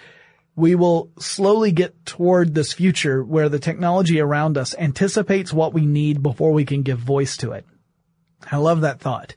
[0.55, 5.85] we will slowly get toward this future where the technology around us anticipates what we
[5.85, 7.67] need before we can give voice to it.
[8.51, 9.35] I love that thought.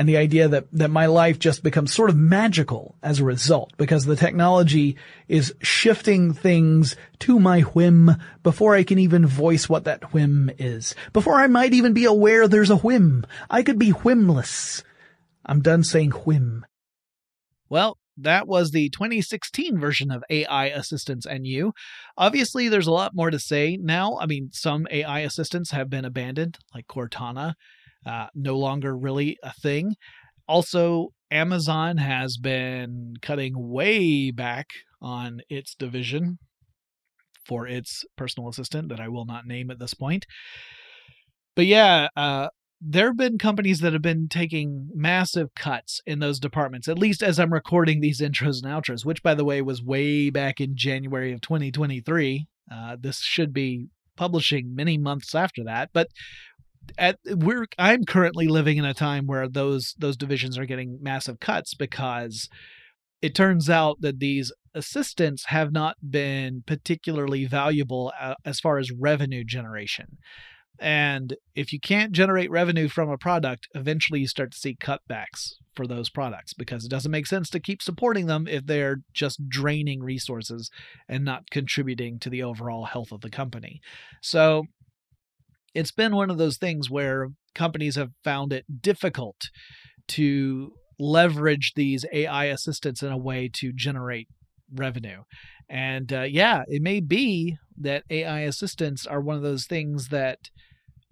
[0.00, 3.74] And the idea that, that my life just becomes sort of magical as a result
[3.76, 4.96] because the technology
[5.28, 10.94] is shifting things to my whim before I can even voice what that whim is.
[11.12, 13.26] Before I might even be aware there's a whim.
[13.50, 14.82] I could be whimless.
[15.44, 16.64] I'm done saying whim.
[17.68, 21.74] Well, that was the 2016 version of AI Assistants and you.
[22.16, 24.16] Obviously, there's a lot more to say now.
[24.18, 27.52] I mean, some AI assistants have been abandoned, like Cortana,
[28.06, 29.94] uh, no longer really a thing.
[30.48, 34.66] Also, Amazon has been cutting way back
[35.00, 36.38] on its division
[37.46, 40.26] for its personal assistant that I will not name at this point.
[41.56, 42.48] But yeah, uh,
[42.80, 47.22] there have been companies that have been taking massive cuts in those departments, at least
[47.22, 50.76] as I'm recording these intros and outros, which, by the way, was way back in
[50.76, 52.46] January of 2023.
[52.72, 56.08] Uh, this should be publishing many months after that, but
[56.98, 61.40] at we're I'm currently living in a time where those those divisions are getting massive
[61.40, 62.48] cuts because
[63.22, 68.90] it turns out that these assistants have not been particularly valuable uh, as far as
[68.90, 70.18] revenue generation.
[70.78, 75.52] And if you can't generate revenue from a product, eventually you start to see cutbacks
[75.74, 79.46] for those products because it doesn't make sense to keep supporting them if they're just
[79.48, 80.70] draining resources
[81.06, 83.80] and not contributing to the overall health of the company.
[84.22, 84.64] So
[85.74, 89.36] it's been one of those things where companies have found it difficult
[90.08, 94.28] to leverage these AI assistants in a way to generate
[94.72, 95.22] revenue.
[95.68, 100.38] And uh, yeah, it may be that AI assistants are one of those things that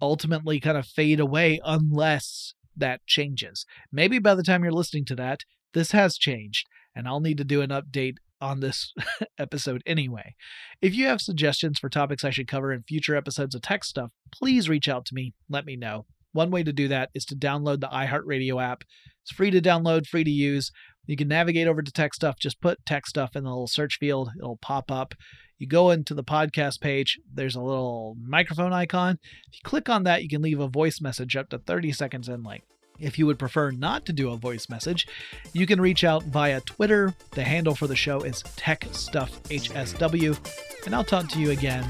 [0.01, 3.65] ultimately kind of fade away unless that changes.
[3.91, 5.41] Maybe by the time you're listening to that,
[5.73, 8.93] this has changed, and I'll need to do an update on this
[9.37, 10.35] episode anyway.
[10.81, 14.69] If you have suggestions for topics I should cover in future episodes of TechStuff, please
[14.69, 15.33] reach out to me.
[15.49, 16.05] Let me know.
[16.31, 18.83] One way to do that is to download the iHeartRadio app.
[19.23, 20.71] It's free to download, free to use.
[21.05, 22.35] You can navigate over to TechStuff.
[22.39, 25.15] Just put TechStuff in the little search field, it'll pop up.
[25.57, 29.17] You go into the podcast page, there's a little microphone icon.
[29.47, 32.29] If you click on that, you can leave a voice message up to 30 seconds
[32.29, 32.67] in length.
[32.99, 35.07] If you would prefer not to do a voice message,
[35.53, 37.13] you can reach out via Twitter.
[37.31, 41.85] The handle for the show is TechStuffHSW, and I'll talk to you again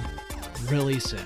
[0.66, 1.26] really soon.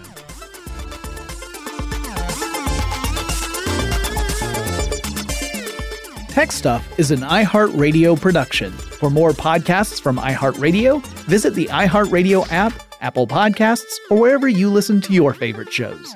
[6.33, 8.71] TechStuff is an iHeartRadio production.
[8.71, 14.99] For more podcasts from iHeartRadio, visit the iHeartRadio app, Apple Podcasts, or wherever you listen
[15.01, 16.15] to your favorite shows.